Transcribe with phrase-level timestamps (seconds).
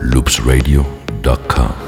[0.00, 1.87] loopsradio.com.